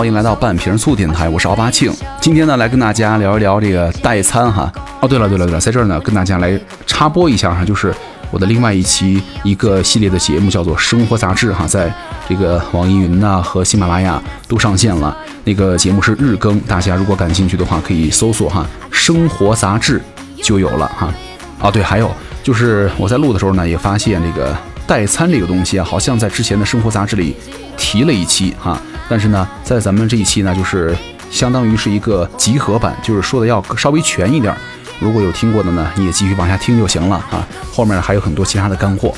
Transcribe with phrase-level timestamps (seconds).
[0.00, 1.92] 欢迎来到半瓶醋电台，我是奥巴庆。
[2.22, 4.72] 今天呢，来跟大家聊一聊这个代餐哈。
[5.02, 7.94] 哦，对了对了对了，在这儿呢，跟大家来插播一下哈，就是
[8.30, 11.94] 我的另外一期一个系列的节目，叫做《生活杂志》哈，在
[12.26, 15.14] 这个网易云呐和喜马拉雅都上线了。
[15.44, 20.00] 那个节目是日更，大家如果感兴趣的话，可以搜索哈《生活杂志》
[20.42, 21.12] 就有了哈。
[21.60, 22.10] 啊，对，还有
[22.42, 27.36] 就是我在录的时候呢，也发现这个代餐这个东西啊，好像在之前的生活杂志里
[27.76, 28.80] 提了一期哈。
[29.10, 30.96] 但是呢，在咱们这一期呢，就是
[31.32, 34.54] 相当于是一个集合版，就是说的要稍微全一点。
[35.00, 37.44] 如果有听过的呢，你也继续往下听就行了啊。
[37.72, 39.12] 后面还有很多其他的干货，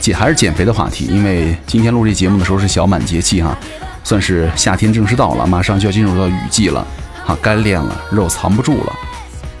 [0.00, 1.04] 减还是减肥的话题。
[1.10, 3.54] 因为今天录这节目的时候是小满节气哈，
[4.02, 6.86] 算是夏天正式到了，马上就要进入到雨季了，
[7.26, 8.92] 哈，该练了，肉藏不住了。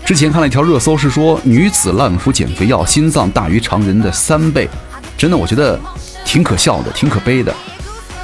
[0.02, 4.66] 之前看了一条热搜，是说女子滥服减肥药，心脏大于常人的三倍，
[5.18, 5.78] 真的，我觉得
[6.24, 7.52] 挺可笑的，挺可悲的。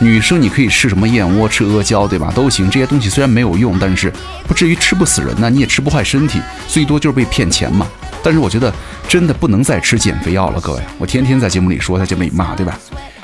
[0.04, 2.30] 女生你可以吃什么燕窝，吃阿胶，对吧？
[2.34, 2.68] 都行。
[2.68, 4.12] 这些东西虽然没有用，但是
[4.46, 6.38] 不至于吃不死人呢，你也吃不坏身体，
[6.68, 7.86] 最多就是被骗钱嘛。
[8.22, 8.70] 但是我觉得
[9.08, 10.82] 真的不能再吃减肥药了，各位。
[10.98, 12.78] 我天天在节目里说，在节目里骂，对吧？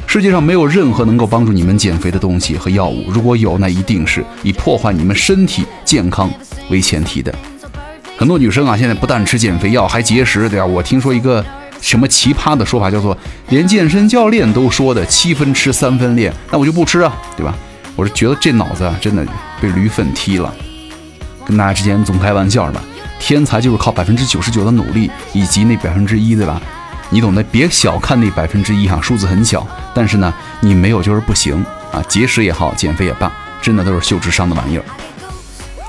[0.06, 6.31] 世界上没有任何能够帮助你们减肥的东西和药物，如果有，那一定是以破坏你们身体健康
[6.70, 7.33] 为前提的。
[8.17, 10.64] 很多女生啊，现在不但吃减肥药，还节食，对吧？
[10.64, 11.45] 我听说一个。
[11.81, 13.17] 什么奇葩的说法叫做
[13.48, 17.55] 连健身教练都说的七分吃三分练，那我就不吃啊，对吧？
[17.97, 19.27] 我是觉得这脑子啊真的
[19.61, 20.55] 被驴粪踢了。
[21.45, 22.83] 跟大家之间总开玩笑吧，
[23.19, 26.61] 天才就是靠百分之九十九的努力以及那百分之一，对吧？
[27.11, 32.01] 你懂得，别小看那百分之一哈，数字很小，但是呢，你没有就是不行啊。
[32.08, 34.84] 节食也好，减肥也罢，真的都是秀智商的玩意儿。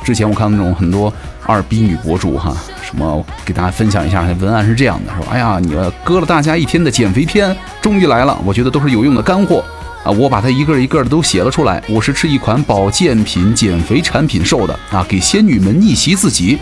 [0.03, 1.13] 之前我看那种很多
[1.45, 2.55] 二逼女博主哈。
[2.81, 3.25] 什么？
[3.45, 8.37] 给大家分享一下，文案是这样的，说：“哎呀，你割了大家一天的减肥篇，终于来了！
[8.43, 9.63] 我觉得都是有用的干货
[10.03, 10.11] 啊！
[10.11, 11.81] 我把它一个一个的都写了出来。
[11.87, 16.59] 我是吃一款保健品减肥产品瘦的啊，给仙女们逆袭自己。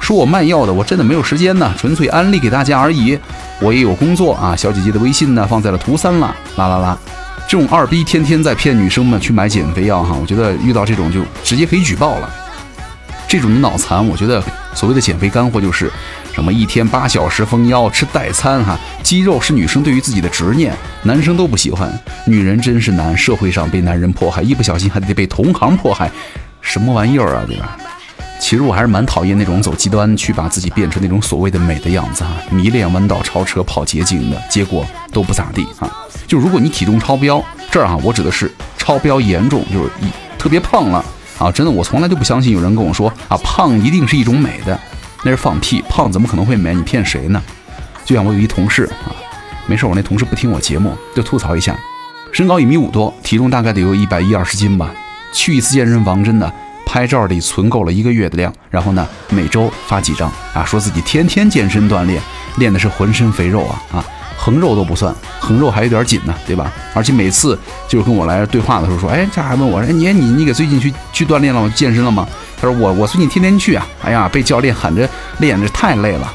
[0.00, 3.16] 说我卖药的，我真的没有时间呢，纯粹安利给大家而已。
[3.60, 6.98] 我也有工作啊，小姐姐的微信呢放在了图三了，啦啦啦！
[7.48, 12.28] 这种二逼天天在骗女生们去买减肥药哈，我觉得遇到这种就直接可以举报了。”
[13.28, 14.42] 这种脑残，我觉得
[14.74, 15.92] 所谓的减肥干货就是
[16.32, 21.92] 什么一天八小时封腰吃代餐哈，肌肉是女生对于自己的执念，男生都不喜欢。
[22.26, 26.10] 女人真是难，社会上被男人迫害，一不小心还得被同行迫害，
[26.62, 27.76] 什么玩意儿啊，对吧？
[28.40, 35.90] 其实我还是蛮讨厌那种走极端去把自己变成那种所谓的美的样子哈，迷恋弯道超车跑捷径的结果都不咋地哈。
[36.26, 40.08] 就如果你体重超标，这儿哈我指的是超标严重，就是一
[40.38, 41.04] 特别胖了。
[41.38, 44.78] 啊，真的，我从来就不相信有人跟我说啊，胖一定是一种美的，
[45.22, 46.74] 那是放屁，胖怎么可能会美？
[46.74, 47.42] 你骗谁呢？
[48.04, 49.14] 就像我有一同事啊，
[49.66, 51.78] 没事，我那同事不听我节目，就吐槽一下，
[52.32, 54.90] 身高一米五多，体重大概得有一百一二十斤吧。
[55.32, 56.52] 去一次健身房，真的
[56.86, 62.20] 拍照得存够了一个月的量，然后呢，每周发几张啊，说自己天天健身锻炼，
[62.56, 64.04] 练的是浑身肥肉啊啊。
[64.40, 66.72] 横肉都不算，横肉还有点紧呢，对吧？
[66.94, 71.68] 而且每次就是跟我来对话的时候说，哎，这还问我，哎，你你你给最近去去锻炼了？
[71.70, 72.26] 健身了吗？
[72.60, 75.06] 他说我我最近天天去啊，哎呀，被教练喊着
[75.40, 76.32] 练着太累了。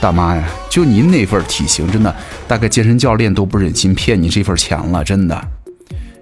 [0.00, 2.14] 大妈呀，就您那份体型，真的
[2.48, 5.40] 大概健身教练都不忍心骗你这份钱了，真的。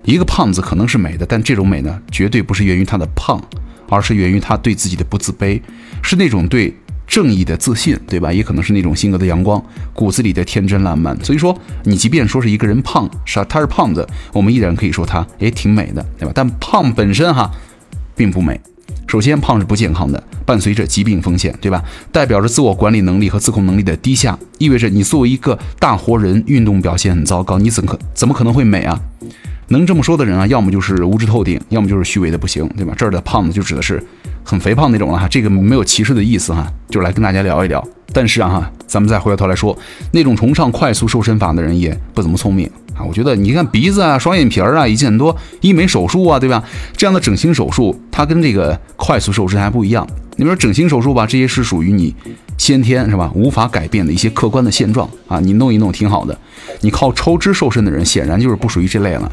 [0.04, 3.42] 一个胖子可能是美的，但这种美呢，绝对不是源于他的胖，
[3.88, 5.60] 而是源于他对自己的不自卑，
[6.02, 6.74] 是那种对。
[7.06, 8.32] 正义的自信，对吧？
[8.32, 9.62] 也可能是那种性格的阳光，
[9.94, 11.16] 骨子里的天真烂漫。
[11.24, 16.32] 所以说，你即便说是一个人胖，是他是胖子，我们依然可以说他也挺美的，对吧？
[16.34, 17.50] 但胖本身哈，
[18.14, 18.60] 并不美。
[19.06, 21.82] 首先，胖是不健康的，伴随着疾病风险，对吧？
[22.10, 29.00] 代表着自我管理能力和自控能力的低下，意味着你作为一个大活人，运动表现很糟糕，你怎可怎么可能会美啊？
[29.68, 32.94] 能这么说的人啊，要么就是无知透顶，要么就是虚伪的不行，对吧？
[32.96, 34.02] 这儿的胖子就指的是
[34.44, 37.84] 很肥胖那种了哈，这个没有歧视的意思哈，就来跟大家聊一聊。
[38.12, 39.76] 但是啊哈，咱们再回过头来说，
[40.12, 43.04] 那种崇尚快速瘦身法的人也不怎么聪明啊。
[43.04, 46.62] 我觉得你看鼻子啊、双眼皮儿啊，以及很多医美手术啊，对吧？
[46.96, 50.06] 这样的整形手术，它跟这个快速瘦身还不一样。
[50.36, 52.14] 你说整形手术吧，这些是属于你
[52.58, 56.38] 先天是吧，无法改变的一些客观的现状啊，你弄一弄挺好的。
[56.80, 59.30] 你靠抽脂瘦身的人，显然就是不属于这类了。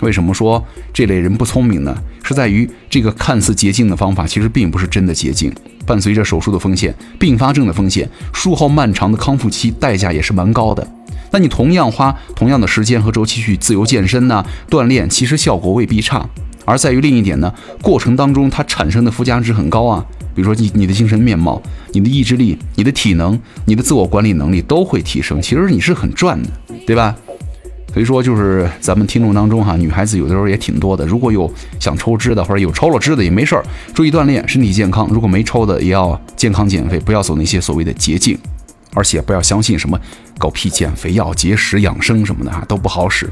[0.00, 0.64] 为什么说
[0.94, 1.94] 这类人不聪明呢？
[2.22, 5.52] 是在于这个看似捷径的方法，其实并不是真的捷径，
[5.84, 10.86] 伴随着手术的风险、并发症的风险、术后漫长的康复期，代价也是蛮高的。
[11.34, 16.24] 那你同样花同样的时间和周期去自由健身呢，锻炼，其实效果未必差。
[16.64, 17.52] 而在于另一点呢，
[17.82, 21.60] 过程当中它产生的附加值很高啊，比如说你你的精神面貌、
[21.90, 26.48] 你的意志力、你的体能、你的自我管理能力都会提升，其实你是很赚的，
[26.86, 27.12] 对吧？
[27.92, 31.04] 所以说，就是咱们听众当中哈，女孩子有的时候也挺多的。
[31.04, 35.08] 如果有想抽脂的，或者有抽了脂的也没事儿，注意锻炼，身体健康。
[35.10, 38.38] 如果没抽的，也要健康减肥，不要走那些所谓的捷径，
[38.94, 40.00] 而且不要相信什么
[40.38, 43.28] 狗屁减肥药、节食养生什么的啊，都不好使。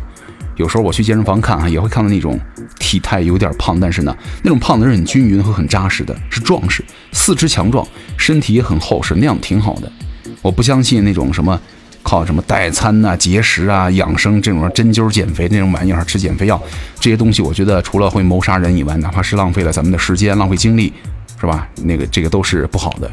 [0.56, 2.38] 有时候我去健身房看啊，也会看到那种
[2.78, 9.90] 体态有点胖，但是呢，那种胖的人很均匀和很扎实的，是壮实，四肢强壮，身体也很厚实，那样挺好的。
[10.40, 11.60] 我不相信那种什么。
[12.04, 16.60] 靠什么代餐呐、节食啊、养生这种针灸减肥那种玩意儿，吃减肥药
[16.98, 20.92] 这些东西，我觉得除了会谋杀人以外，哪怕是浪费了咱们的时间、浪费精力，
[21.40, 21.68] 是吧？
[21.84, 23.08] 那个这个都是不好的。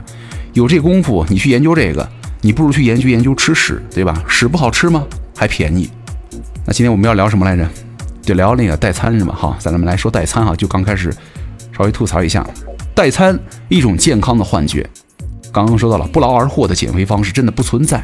[0.53, 2.09] 有这功夫，你去研究这个，
[2.41, 4.23] 你不如去研究研究吃屎，对吧？
[4.27, 5.03] 屎不好吃吗？
[5.35, 5.89] 还便宜。
[6.65, 7.67] 那今天我们要聊什么来着？
[8.21, 9.35] 就聊那个代餐是吧？
[9.37, 10.55] 好，咱们来说代餐哈。
[10.55, 11.13] 就刚开始
[11.77, 12.45] 稍微吐槽一下，
[12.95, 13.37] 代餐
[13.67, 14.87] 一种健康的幻觉。
[15.51, 18.03] 刚刚说到了不劳而获的减肥方式，真的不存在。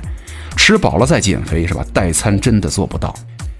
[0.58, 1.86] 吃饱了再减肥是吧？
[1.94, 3.16] 代餐真的做不到。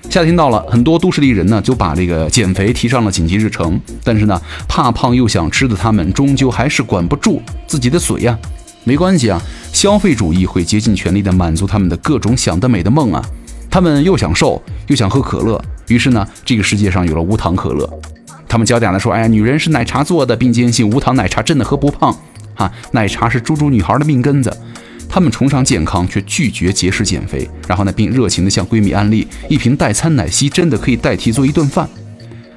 [0.10, 3.80] 夏天到了，很多都市丽人呢就把这个减肥提上了紧急日程。
[4.04, 8.38] 但是呢，怕胖又想吃的他们，终究还是管不住自己的嘴呀。
[8.86, 9.42] 没关系啊，
[9.74, 13.22] 消费主义会竭尽全力的满足他们的各种想得美的梦啊。
[13.70, 18.00] 他们又想瘦，又想喝可乐，于是呢，这个世界上有了无糖可乐。
[18.48, 22.16] 他们娇嗲的说：“哎呀，女人是奶茶做的，并坚信无糖奶茶真的喝不胖
[22.54, 24.56] 啊，奶茶是猪猪女孩的命根子。”
[25.10, 31.90] 他们崇尚健康，却拒绝节食减肥，然后呢，并热情地向闺蜜安利一瓶代餐奶昔真的可以代替做一顿饭。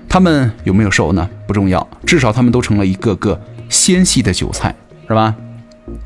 [0.09, 1.29] 他们有没有瘦呢？
[1.47, 4.75] 不重要，至少他们都成了一个个纤细的韭菜，
[5.07, 5.35] 是吧？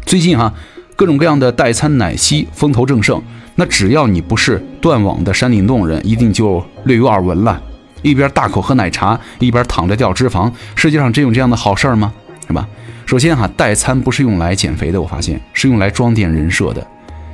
[0.05, 0.53] 最近哈，
[0.97, 3.23] 各种各样的代餐奶昔风头正盛，
[3.57, 7.61] 那只要你不是断网的山顶洞人，一定就略有耳闻了。
[8.03, 12.13] 一边大口喝奶茶，一边躺着掉脂肪，世界上真有这样的好事儿吗？
[12.47, 12.67] 是吧？
[13.07, 16.87] 首先哈，代餐不是用来减肥的，我发现是用来装点人设的。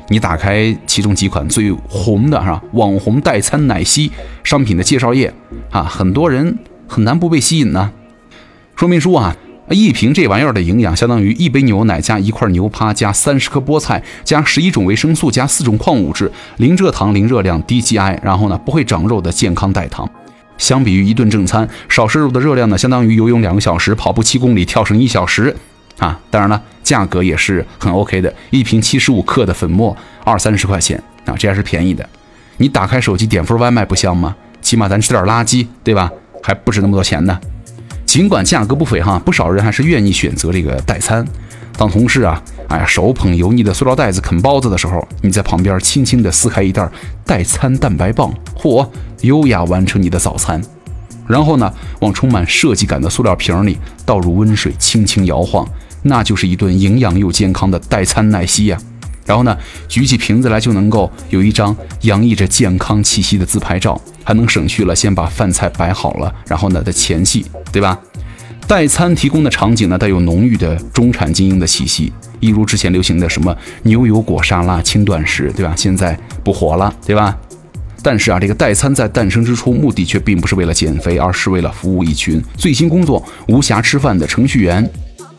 [0.09, 4.11] 你打开其中几款最红的哈网红代餐奶昔
[4.43, 5.33] 商品的介绍页
[5.71, 7.91] 啊，很多人很难不被吸引呢。
[8.75, 9.37] 说明书啊，
[9.75, 20.09] 一瓶这玩意儿的营养相当于一杯牛奶加一块牛扒加三十颗菠菜加十一种维生素加四种矿物质，零蔗糖、零热量、低 GI，然后呢不会长肉的健康代糖。
[20.57, 25.55] 相比于一顿正餐，少摄入的热量呢，相当于游泳两个小时、跑步七公里、跳绳一小时，
[25.99, 32.09] 啊，当然了，价格也是很 OK 的，一瓶七十五克的粉末，二三十块钱啊，这还是便宜的。
[32.57, 34.35] 你打开手机点份外卖不香吗？
[34.61, 36.11] 起码咱吃点垃圾，对吧？
[36.43, 37.39] 还不止那么多钱呢。
[38.09, 41.23] 尽管价格不菲哈，不少人还是愿意选择这个代餐。
[41.77, 46.89] 当同事啊，哎呀，手捧油腻的塑料袋子啃包子的时候，你在旁边轻轻地撕开一袋
[47.27, 48.89] 代餐蛋白棒，嚯，
[49.21, 50.59] 优雅完成你的早餐。
[51.27, 51.71] 然后呢，
[52.01, 53.77] 往充满设计感的塑料瓶里
[54.07, 55.69] 倒入温水，轻轻摇晃，
[56.03, 58.79] 那就是一顿营养又健康的代餐奶昔呀。
[59.29, 59.55] 然后呢，
[59.87, 68.01] 举起瓶子来就能够有一张洋溢着健康气息的自拍照，还能省去了先把饭菜摆好了，然后呢的前戏，对吧？
[68.67, 72.11] 代餐提供的场景呢，带有浓郁的中产精英的气息，
[72.41, 75.75] 一如之前流行的什么牛油果沙拉、轻断食，对吧？
[75.77, 77.37] 现在不火了，对吧？
[78.03, 84.89] 但是啊，这个代餐在诞生之初，目的却并不是为了减肥，而是为了服务一群最新工作无暇吃饭的程序员。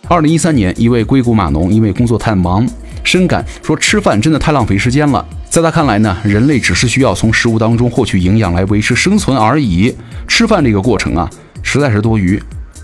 [0.07, 2.67] 二零一三年，一位硅谷码农因为工作太忙，
[3.03, 5.25] 深感说吃饭真的太浪费时间了。
[5.49, 9.95] 在他看来呢，人类只是需要从食物当中获取营养来维持生存而已，
[10.27, 11.29] 吃饭这个过程啊，
[11.63, 12.41] 实在是多余。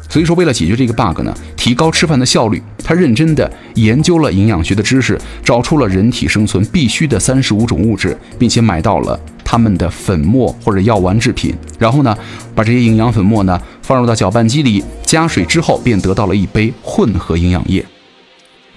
[0.07, 11.53] 所以说，为了解决这个 bug 呢，提高吃饭的效率，他认真的研究了营养学的知识，找出了人体生存必须的三十五种物质，并且买到了他们的粉末或者药丸制品。
[11.77, 12.15] 然后呢，
[12.53, 17.84] 把这些营养粉末呢放入到搅拌机里，加水之后，便得到了一杯混合营养液。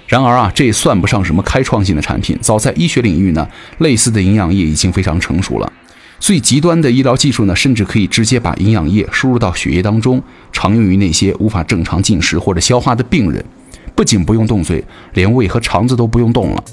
[0.08, 3.46] 然而啊，这算不上什么开创性的产品，早在医学领域呢，
[3.76, 5.70] 类似的营养液已经非常成熟了。
[6.18, 13.44] 最极端的医疗技术呢，甚至可以直接把营养液输入到血液当中，常用于那些无法正常进食或者消化的病人。
[13.94, 16.64] 不仅不用动嘴，连胃和肠子都不用动了。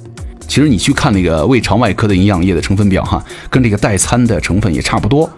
[0.48, 5.30] 其实你去看那个胃肠外科的营养液的成分表，哈，跟这个代餐的成分也差不多。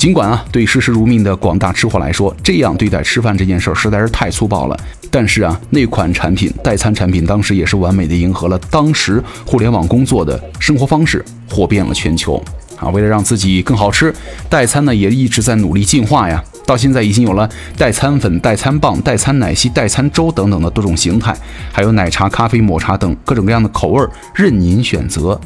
[0.00, 4.74] 尽管啊，对视时如命的广大吃货来说，这样对待吃饭这件事儿实在是太粗暴了。
[5.10, 12.42] 但是啊，那款产品代餐产品当时也是完美的迎合了当时互联网工作的生活方式，火遍了全球。
[12.78, 14.10] 啊，为了让自己更好吃，
[14.48, 16.42] 代餐呢也一直在努力进化呀。
[16.64, 21.36] 到现在已经有了代餐粉、代餐棒、代餐奶昔、代餐粥等等的多种形态，
[21.70, 24.02] 还有奶茶、咖啡、抹茶等各种各样的口味，
[24.34, 25.38] 任您选择。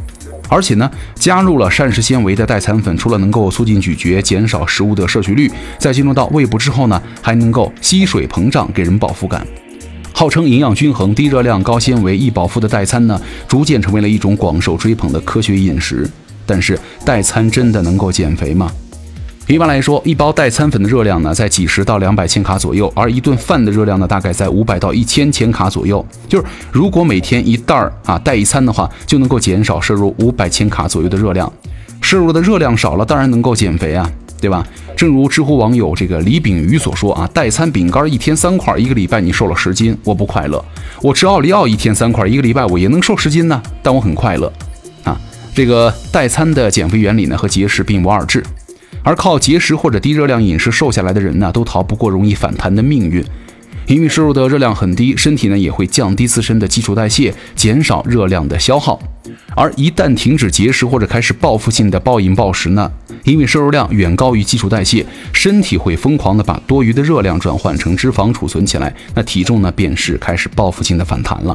[0.49, 9.47] 而且呢，加入了膳食纤维的代餐粉，除了能够促进咀嚼、减少食物的摄取率，在进入到胃部之后呢，还能够吸水膨胀，给人饱腹感。
[10.13, 16.09] 号称营养均衡、低热量、高纤维、易饱腹的代餐呢，逐渐成为了一种广受追捧的科学饮食。
[16.47, 18.71] 但是代餐真的能够减肥吗？
[19.47, 26.05] 一般来说，一包代餐粉的热量呢在几十到两百千卡左右，而一顿饭的热量呢大概在五百到一千千卡左右。
[26.27, 31.53] 就是如果每天一袋儿啊代一餐的话，就能够减少摄入五百千卡左右的热量。
[32.01, 34.11] 摄入的热量少了，当然能够减肥啊，
[34.41, 34.67] 对吧？
[34.97, 40.65] 正如知乎网友这个李炳瑜所说啊，代餐饼干一天三块，一个礼拜你瘦了十斤，我不快乐。
[41.03, 44.51] 我吃奥利奥一天三块，一个礼拜我也能瘦十斤呢，但我很快乐
[45.03, 45.21] 啊。
[45.55, 48.43] 这个代餐的减肥原理呢和节食并无二致。
[49.03, 53.23] 而靠节食或者低热量饮食瘦下来的人呢，都逃不过容易反弹的命运，
[53.87, 58.99] 因为摄入的热量很低，身体呢也会降低自身的基础代谢，减少热量的消耗。
[59.57, 62.91] 而一旦停止节食或者开始报复性的暴饮暴食呢，
[63.25, 71.55] 因为摄入量远高于基础代谢，身体会疯狂的把多余的热量转换成脂肪储存起来，那体重呢便是开始报复性的反弹了。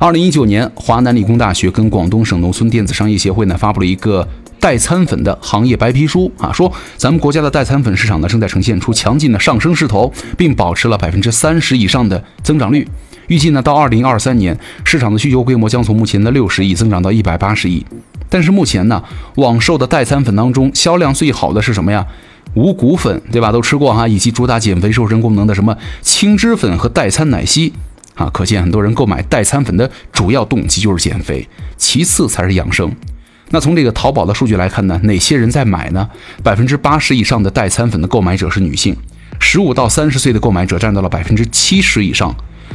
[0.00, 4.26] 二零一九年，华南理工大学跟广东省农村电子商业协会呢发布了一个。
[4.60, 12.86] 代餐粉的行业白皮书啊，说咱们国家的代餐粉市场呢正在呈现出强劲的上升势头，并保持了百分之三十以上的增长率。
[13.28, 17.84] 预计呢到二零二三年，市场的需求规模将从目前的六十亿增长到一百八十亿。
[18.30, 19.02] 但是目前呢，
[19.36, 22.06] 网售的代餐粉当中销量最好的是什么呀？
[22.54, 23.52] 五谷粉，对吧？
[23.52, 27.72] 都吃过哈，以及主打减肥瘦身功能的什么青汁粉和代餐奶昔
[28.14, 28.28] 啊。
[28.32, 31.46] 可见很多人购买代餐粉的主要动机就是减肥，
[31.76, 32.90] 其次才是养生。
[33.50, 36.08] 那从这个淘宝的数据来看呢，哪些人在买呢？
[36.42, 38.96] 百分之八十以上的代餐粉的购买者是女性，
[39.40, 42.34] 十五到三十岁的购买者占到了百分之七十以上。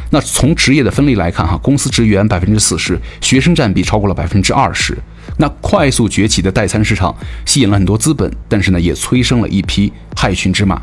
[0.10, 4.98] 那从职业的分类来看，哈，公司职员百分之四十，学生占比超过了百分之二十。
[5.38, 7.16] 那快速崛起的代餐市场
[7.46, 10.82] 吸引了很多资本，但是呢，也催生了一批害群之马。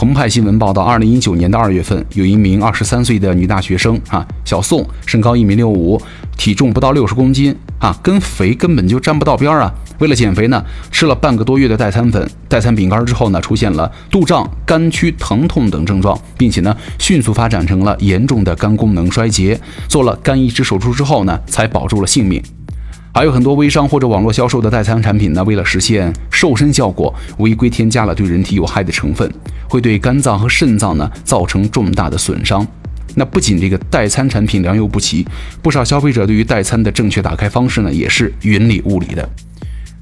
[0.00, 6.00] 澎湃新闻报道，二零一九年的二月份，有一名二十三岁的女大学生啊，小宋，身高一米六五，
[6.38, 9.70] 体重不到六十公斤啊，跟肥根本就沾不到边儿啊。
[9.98, 19.60] 为了减肥呢，吃了半个多月的代餐粉、代餐饼干之后呢，出现了肚胀、肝区疼痛等症状，并且呢，迅速发展成了严重的肝功能衰竭。
[19.86, 22.42] 做了肝移植手术之后呢，才保住了性命。
[23.12, 29.30] 还有很多微商或者网络销售的代餐产品呢，为了实现瘦身效果，违规添加了对人体有害的成分，
[29.68, 32.66] 会对肝脏和肾脏呢造成重大的损伤。
[33.16, 35.26] 那不仅这个代餐产品良莠不齐，
[35.60, 39.28] 不少消费者对于代餐的正确打开方式呢，也是云里雾里的。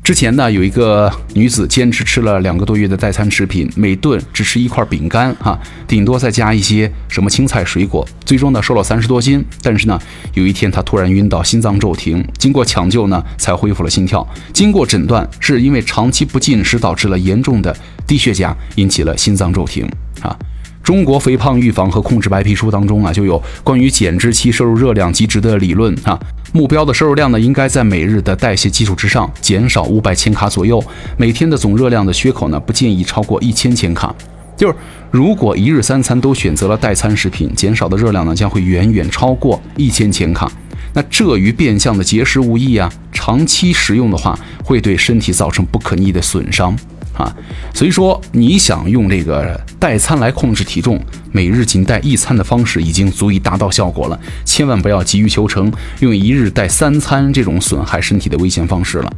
[0.08, 9.44] 之前呢，有一个女子坚持吃了两个多月的代餐食品，每顿只吃一块饼干，哈，顶多再加一些什么青菜水果，最终呢瘦了三十多斤。
[9.62, 10.00] 但是呢，
[10.32, 14.26] 有一天她突然晕倒，心脏骤停，经过抢救呢才恢复了心跳。
[14.54, 19.86] 经过诊断，是因为长期不进食导致了严重的低血钾，引起了心脏骤停。
[20.22, 20.34] 啊。
[20.82, 26.18] 中国肥胖预防和控制白皮书当中啊，就有关于减脂期摄入热量极值的理论啊。
[26.52, 30.82] 目标的摄入量呢，应该在每日的代谢基础之上减少五百千卡左右。
[31.16, 34.14] 每天的总热量的缺口呢，不建议超过一千千卡。
[34.56, 34.74] 就是
[35.10, 40.50] 如果一日三餐都选择了代餐食品，减少的热量呢，将会远远超过一千千卡。
[40.94, 42.90] 那这与变相的节食无异啊。
[43.12, 46.76] 长期食用的话，会对身体造成不可逆的损伤。
[47.18, 47.34] 啊，
[47.74, 54.18] 所以说你想用这个代餐来控制体重，每日仅带一餐的方式已经足以达到效果了。
[54.44, 59.12] 千万不要急于求成，用一日带三餐这种损害身体的危险方式了。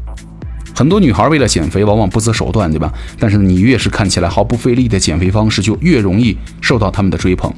[0.74, 2.90] 很多女孩为了减肥，往往不择手段，对吧？
[3.18, 7.52] 但是你越是看起来毫不费力的减肥方式，就越容易受到他们的追捧。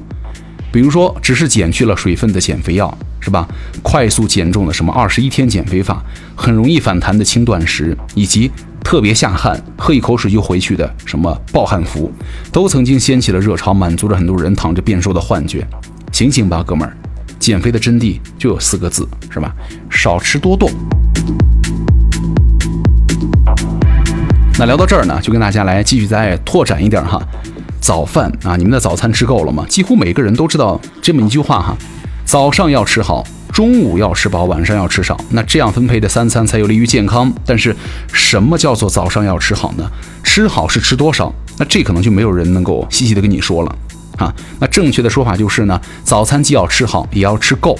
[0.73, 3.47] 比如说，只是减去了水分的减肥药，是吧？
[3.81, 6.03] 快速减重的什么二十一天减肥法，
[6.35, 8.51] 很容易反弹的轻断食，以及。
[8.83, 12.11] 特别下汗，喝一口水就回去的什么暴汗服，
[12.51, 15.65] 都曾经掀起了热潮，满足着很多人躺着变瘦的幻觉。
[16.11, 16.95] 醒醒吧，哥们儿，
[17.39, 19.51] 减肥的真谛就有四个字，是吧？
[19.89, 20.69] 少吃多动。
[24.59, 27.19] 那聊到这儿呢，就跟大家来继续再拓展一点哈。
[27.81, 29.65] 早饭啊，你们的早餐吃够了吗？
[29.67, 31.75] 几乎每个人都知道这么一句话哈：
[32.25, 33.25] 早上要吃好。
[33.53, 37.31] 中午要吃饱，晚上要吃少，那这样分配的三餐才有利于健康。
[37.45, 37.75] 但是，
[38.11, 39.87] 什么叫做早上要吃好呢？
[40.23, 41.31] 吃好是吃多少？
[41.59, 43.75] 那这可能就没有人能够细细的跟你说了
[44.17, 44.33] 啊。
[44.57, 47.77] 那正确的说法就是呢，早餐既要吃好，也要吃够。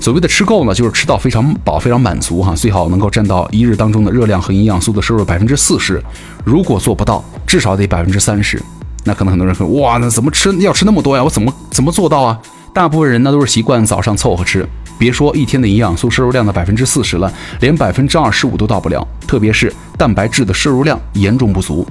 [0.00, 6.02] 所谓的吃够呢，就是吃到非常饱、非常满足哈，最好能够占到一日当中的热量和营养素的摄入百分之四十。
[6.44, 8.60] 如果做不到，至少得百分之三十。
[9.04, 11.22] 那可能很多人会，哇，那怎么吃要吃那么多呀？
[11.22, 12.36] 我怎么怎么做到啊？
[12.72, 14.66] 大部分人呢都是习惯早上凑合吃。
[14.98, 19.06] 别说一天的营养素摄入量的百分之四十了，连百分之二十五都到不了。
[19.26, 21.86] 特别是蛋白质的摄入量严重不足。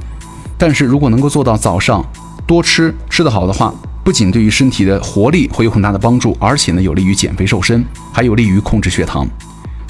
[0.57, 2.03] 但是如果能够做到早上
[2.47, 9.27] 多吃，吃得好的话，不仅对于身体的活力会有很大的帮助，而且呢有利于减肥瘦身，还有利于控制血糖。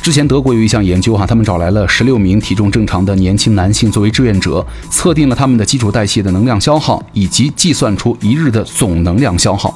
[0.02, 9.74] 之前德国有一项研究哈，他们找来了十六名体重正常的年轻男性作为志愿者，测定了他们的基础代谢的能量消耗，以及计算出一日的总能量消耗。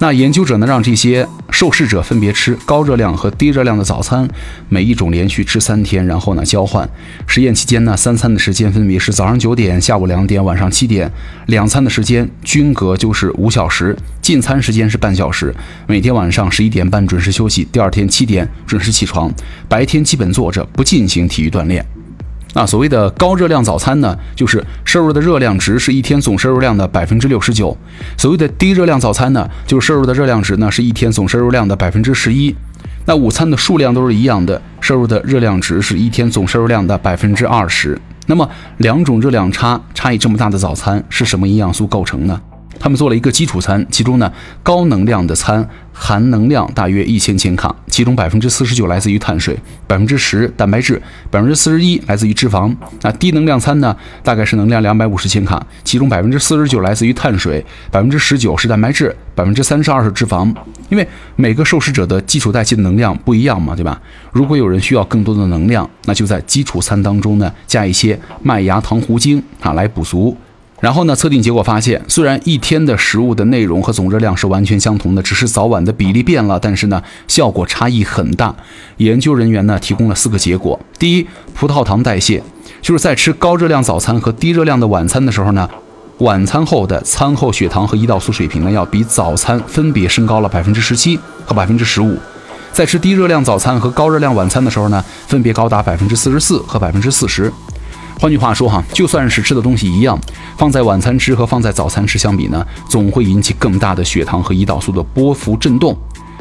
[0.00, 4.28] 那研究者呢，让这些受试者分别吃高热量和低热量的早餐，
[4.68, 6.88] 每一种连续吃三天，然后呢交换。
[7.26, 11.10] 实验期间呢，三餐的时间分别是早上九点、下午两点、晚上七点，
[11.46, 15.52] 两餐的时间均隔就是五小时，进餐时间是半小时。
[15.88, 19.28] 每天晚上十一点半准时休息，第二天七点准时起床。
[19.68, 21.84] 白天基本坐着，不进行体育锻炼。
[22.54, 27.76] 那所谓的高热量早餐呢，就是摄入的热量值是一天总摄入量的百分之六十九；
[28.16, 32.54] 所谓的低热量早餐呢，就是摄入的热量值呢是一天总摄入量的百分之十一。
[33.04, 37.98] 那午餐的数量都是一样的，摄入的热量值是一天总摄入量的百分之二十。
[38.26, 42.40] 那么两种热量差差异这么大的早餐是什么营养素构成呢？
[42.78, 44.30] 他们做了一个基础餐，其中呢
[44.62, 45.66] 高能量的餐
[45.98, 52.74] 含能量大约一千千卡，其中百分之四十九来自于碳水，百分之十蛋白质，百分之四十一来自于脂肪。
[53.02, 60.54] 那低能量餐呢，大概是能量两百五十千卡，其中百分之四十九来自于碳水，百分之十九是蛋白质，百分之三十二是脂肪。
[60.88, 64.00] 因为每个受试者的基础代谢的能量不一样嘛，对吧？
[64.32, 70.36] 如果有人需要更多的能量，那就在基础餐当中呢加一些麦芽糖糊精啊来补足。
[70.80, 71.16] 然后呢？
[71.16, 78.54] 测定结果发现，虽然一天的食物的内容和总热量是完全相同的，只是早晚的比例变了，但是呢，效果差异很大。
[78.98, 82.40] 研究人员呢提供了四个结果：第一，葡萄糖代谢，
[82.80, 85.68] 就是在吃高热量早餐和低热量的晚餐的时候呢，
[86.18, 92.14] 晚餐后的餐后血糖和胰岛素水平呢要比早餐分别升高了百分之十七和百分之十五；
[92.72, 97.52] 在吃低热量早餐和高热量晚餐的时候呢，分别高达百分之四十四和百分之四十。
[98.20, 100.18] 换句话说哈，就算是吃的东西一样，
[100.56, 105.96] 放在晚餐吃和放在早餐吃相比呢，总会引起更大的血糖和胰岛素的波幅震动。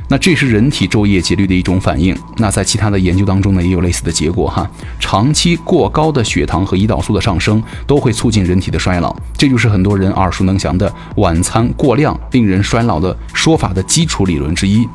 [0.10, 2.18] 那这是人体昼夜节律的一种反应。
[2.38, 4.68] 那在其他的研究当中呢，也有类似的结果哈。
[5.00, 9.16] 长期过高的血糖和胰岛素的上升，都会促进人体的衰老。
[9.38, 14.88] 这就是很多人耳熟能详的“晚餐过量令人衰老”的说法的基础理论之一。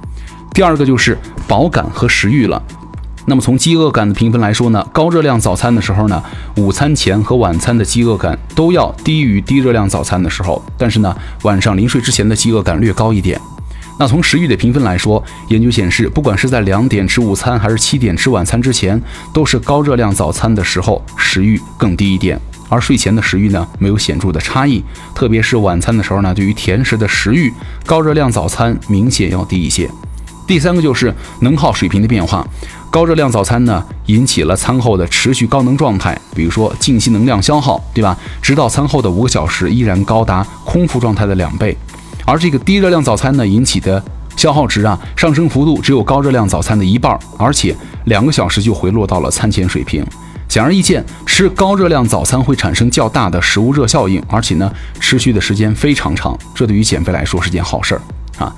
[0.54, 1.16] 第二个就是
[1.46, 2.60] 饱感和食欲了。
[3.26, 6.22] 那么从饥饿感的评分来说呢，高热量早餐的时候呢，
[6.56, 13.40] 午餐前和晚餐的饥饿感都要低于低热量早餐的时候，但是呢，晚上临睡之前的饥饿感略高一点。
[13.98, 19.00] 那从食欲的评分来说，研究显示，不管是在两点吃午餐还是七点吃晚餐之前，
[19.32, 24.82] 都是高热量早餐的时候食欲更低一点，而睡前的食欲呢没有显著的差异，
[25.14, 27.52] 特别是晚餐的时候呢，对于甜食的食欲，
[27.86, 29.88] 高热量早餐明显要低一些。
[30.44, 32.44] 第三个就是能耗水平的变化。
[32.92, 38.14] 高热量早餐呢，引起了餐后的持续高能状态，比如说静息能量消耗，对吧？
[38.42, 41.74] 直到餐后的五个小时依然高达空腹状态的两倍。
[42.26, 44.04] 而这个低热量早餐呢，引起的
[44.36, 47.74] 消耗值啊，上升幅度只有高热量早餐的一半，而且
[48.04, 50.04] 两个小时就回落到了餐前水平。
[50.46, 56.38] 显而易见，吃高热量早餐会产生较大的食物热效应，而且呢，持续的时间非常长。
[56.54, 58.02] 这对于减肥来说是件好事儿
[58.36, 58.54] 啊。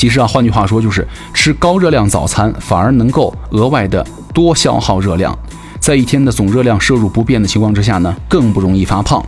[0.00, 5.38] 其实啊，换句话说，就是吃高热量早餐反而能够额外的多消耗热量，
[5.78, 9.22] 在一天的总热量摄入不变的情况之下呢，更不容易发胖。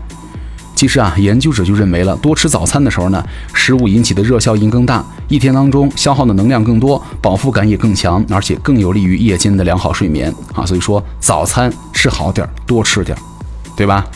[0.74, 10.64] 其实啊，研究者就认为了，多吃早餐的时候呢，食物引起的热效应更大，一天当中消耗的能量更多，饱腹感也更强，而且更有利于夜间的良好睡眠啊。
[10.64, 13.20] 所以说，早餐吃好点儿，多吃点儿，
[13.76, 14.06] 对吧？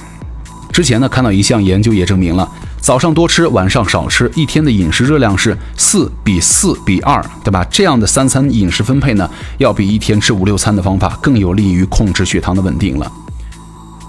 [0.76, 2.46] 之前呢，看到一项研究也证明了。
[2.82, 7.64] 早上多吃，晚上少吃，一天的饮食热量是四比四比二，对吧？
[7.70, 13.10] 这样的三餐饮食分配呢，要比一天吃五六餐的方法更有利于控制血糖的稳定了。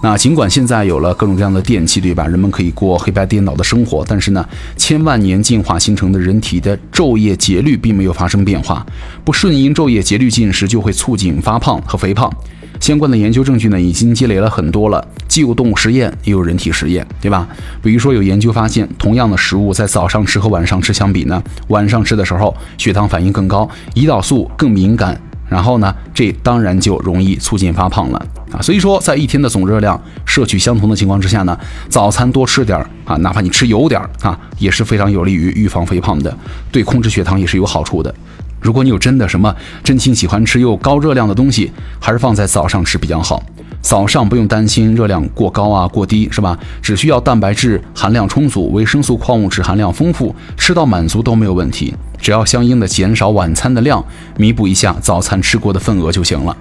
[0.00, 2.26] 那尽管现在有了各种各样的电器，对吧？
[2.26, 8.86] 人们可以过黑白颠倒的生活，但是呢，千万年进化形成的人体的昼夜节律并没有发生变化，
[9.24, 12.32] 不顺应昼夜节律进食就会促进发胖和肥胖。
[12.78, 17.48] 相关的研究证据呢，已经积累了很多了，既有动物实验，也有人体实验，对吧？
[17.82, 28.60] 比如说有研究发现，同样的食物在早上吃和晚上吃相比呢，晚上吃的时候血糖反应更高，胰岛素更敏感，然后呢，这当然就容易促进发胖了啊。
[28.60, 31.58] 所以说，在一天的总热量摄取相同的情况之下呢，
[31.88, 36.36] 早餐多吃点儿啊，哪怕你吃油点儿啊，也是非常有利于预防肥胖的，
[36.70, 38.14] 对控制血糖也是有好处的。
[38.60, 43.42] 如果你有真的什么真心喜欢吃又高热量的东西，还是放在早上吃比较好。
[43.80, 46.58] 早上不用担心热量过高啊过低，是吧？
[46.82, 51.94] 只需要蛋白质含量充足，维生素矿物质含量丰富，吃到满足都没有问题。
[52.20, 54.04] 只要相应的减少晚餐的量，
[54.36, 56.56] 弥补一下早餐吃过的份额就行了。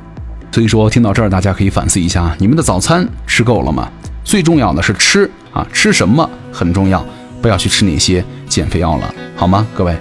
[0.52, 3.90] 所以说，听到这儿，大家可以反思一下，你们的早餐吃够了吗？
[4.24, 7.04] 最重要的是吃啊，吃什么很重要，
[7.42, 9.96] 不要去吃那些减肥药了，好吗，各位？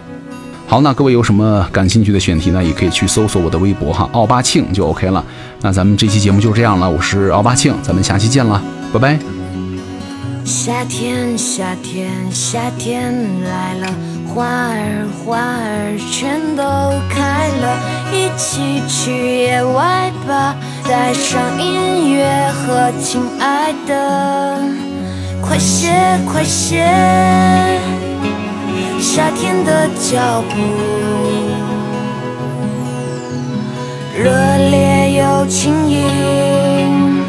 [0.69, 2.63] 好，那各位有什么感兴趣的选题呢？
[2.63, 5.25] 也可以去搜索我的微博哈，奥巴庆就 OK 了。
[5.61, 8.61] 那咱们这期节目就这样了，我是奥巴庆，咱们下期见了，
[8.93, 9.17] 拜拜。
[10.45, 13.87] 夏天，夏天，夏天来了，
[14.27, 16.63] 花儿，花儿全都
[17.09, 17.79] 开了，
[18.13, 20.57] 一起去野外吧，
[20.89, 24.61] 带上音乐和亲爱的，
[25.41, 26.85] 快些，快些，
[29.09, 30.57] 夏天的脚步，
[34.19, 34.29] 热
[34.69, 37.23] 烈又轻盈，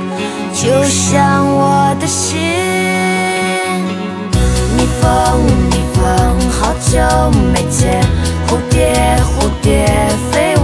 [0.53, 2.39] 就像我的心。
[4.75, 6.03] 蜜蜂，蜜蜂，
[6.49, 6.99] 好久
[7.53, 8.03] 没见。
[8.47, 9.85] 蝴蝶，蝴蝶，
[10.31, 10.56] 飞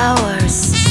[0.00, 0.89] hours.